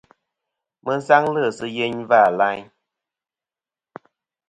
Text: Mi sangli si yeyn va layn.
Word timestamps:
Mi 0.83 0.95
sangli 1.07 1.45
si 1.57 1.67
yeyn 1.77 1.97
va 2.09 2.21
layn. 2.39 2.65